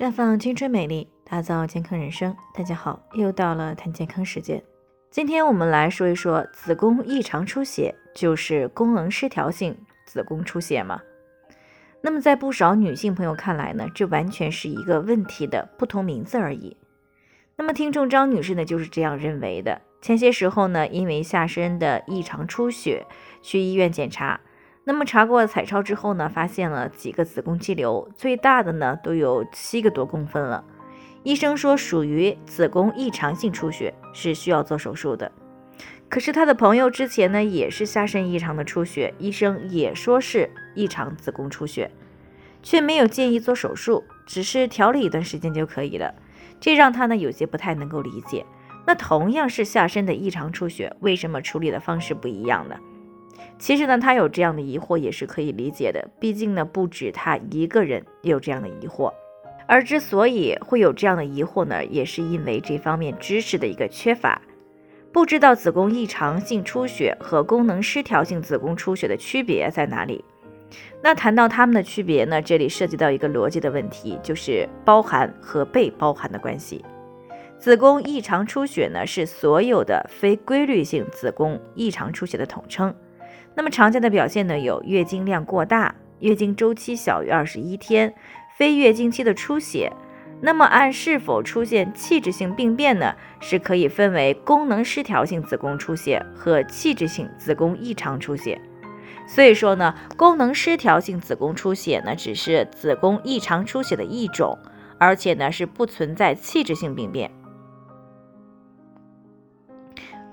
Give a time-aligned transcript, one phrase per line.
[0.00, 2.34] 绽放青春美丽，打造健康人生。
[2.54, 4.62] 大家好，又到了谈健康时间。
[5.10, 9.76] 今天我们来说一说子宫异常出血，就是功能失调性
[10.06, 11.02] 子宫出血吗？
[12.00, 16.74] 那么在不少女性朋友看来呢，这完全是一个问题的不同名字而已。
[17.56, 19.82] 那么听众张女士呢就是这样认为的。
[20.00, 23.04] 前些时候呢，因为下身的异常出血，
[23.42, 24.40] 去医院检查。
[24.90, 30.64] 那么查过彩超之后呢，发现了几个子宫肌瘤，最大的呢都有七个多公分了。
[31.22, 35.30] 医生说属于子宫异常性出血，是需要做手术的。
[36.08, 41.92] 可是他的朋友之前呢也是下身异常的出血，医生也说是异常子宫出血，
[42.60, 46.12] 却没有建议做手术，只是调理一段时间就可以了。
[46.58, 48.44] 这让他呢有些不太能够理解。
[48.88, 52.74] 那同样是下身的异常出血，为什么处理的方式不一样呢？
[53.58, 59.12] 其实呢，他有这样的疑惑也是可以理解的，毕竟呢，不止他一个人有这样的疑惑。
[59.66, 64.40] 而之所以会有这样的疑惑呢，也是因为这方面知识的一个缺乏，
[65.12, 70.24] 不知道子宫异常性出血和功能失调性子宫出血的区别在哪里。
[71.02, 76.84] 那谈到它们的区别呢，这里涉及到一个逻辑的问题，就是包含和被包含的关系。
[77.58, 82.94] 子宫异常出血呢，是所有的非规律性子宫异常出血的统称。
[83.54, 88.14] 那么常见的表现呢，有月经量过大、月经周期小于二十一天、
[88.56, 89.92] 非月经期的出血。
[90.42, 98.58] 那么按是否出现器质性病变呢，是可以分为功能失调性子宫出血和器质性子宫异常出血。
[99.26, 104.58] 所以说呢，功能失调性子宫出血呢，只是子宫异常出血的一种，
[104.98, 107.30] 而且呢是不存在器质性病变。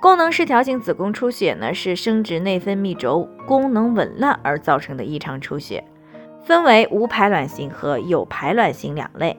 [0.00, 5.82] 功能失调性子宫出血呢，是生殖内分泌轴功能紊乱而造成的异常出血，
[6.44, 9.36] 分为无排卵型和有排卵型两类。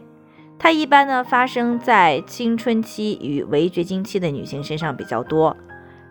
[0.59, 5.55] 它一般呢发生在青春期与围绝经期的女性身上比较多。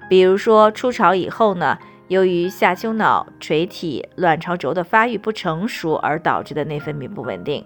[0.08, 1.76] 比如说初潮以后呢，
[2.06, 7.64] 由于下丘脑垂体卵巢轴的发育不成熟而导致的内分泌不稳定，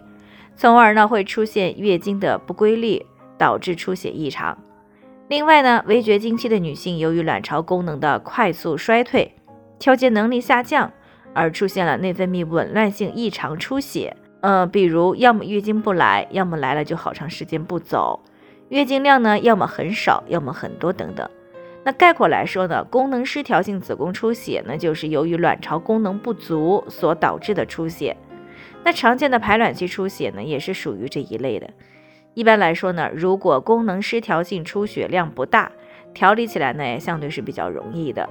[0.56, 3.04] 从而呢会出现月经的不规律，
[3.36, 4.56] 导致出血异常。
[5.30, 9.32] 另外呢，围绝经期的女性由于卵巢功能的快速衰退，
[9.78, 10.90] 调节能力下降，
[11.32, 14.16] 而出现了内分泌紊乱性异常出血。
[14.40, 18.18] 呃，比如要么月经不来，要么来了就好长时间不走，
[18.70, 21.30] 月经量呢要么很少，要么很多等等。
[21.84, 28.16] 那概括来说呢，功能失调性子宫出血呢，就是由于卵巢功能不足所导致的出血。
[28.82, 31.70] 那常见的排卵期出血呢，也是属于这一类的。
[32.34, 35.70] 一般来说呢，如果功能失调性出血量不大，
[36.14, 38.28] 调理起来呢也相对是比较容易的。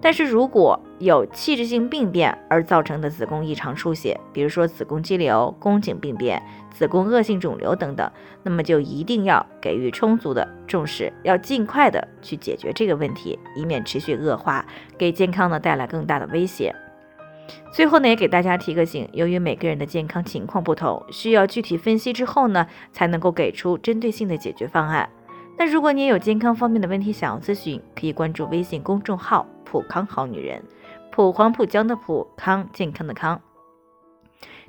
[0.00, 8.10] 但是如果有器质性病变而造成的子宫异常出血，比如说子宫肌瘤、宫颈病变、子宫恶性肿瘤等等，
[8.42, 14.66] 那么就一定要给予充足的重视，要尽快的去解决这个问题，以免持续恶化，
[14.98, 16.74] 给健康呢带来更大的威胁。
[17.72, 25.08] 最后呢，也给大家提个醒，由于每个人的健康情况不同，需要具体分析之后呢，才能够给出针对性的解决方案。
[25.58, 30.62] 那如果你也有健康方面的问题想要咨询，可以关注微信公众号“普康好女人”，
[31.12, 33.40] 普黄浦江的普康健康的康。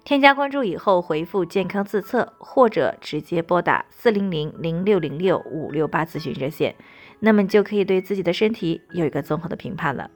[0.04, 6.76] 添加关注以后，回复“健康自测”或者直接拨打四零零零六零六五六八咨询热线，
[7.20, 10.12] 那么就可以对自己的身体有一个综合的评判了。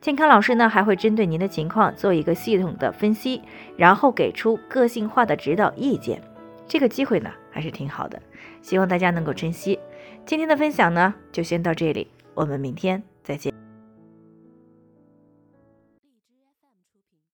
[0.00, 3.42] 健康老师呢还会针对您的情况做一个系统的分析，
[3.76, 6.20] 然后给出个性化的指导意见。
[6.68, 8.20] 这个机会呢还是挺好的，
[8.62, 9.78] 希望大家能够珍惜。
[10.24, 13.65] 今天的分享呢就先到这里，我们明天再见。